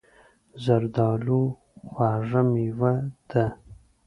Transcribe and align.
زردالو 0.63 1.41
خوږه 1.91 2.41
مېوه 2.51 2.93
ده. 3.29 3.45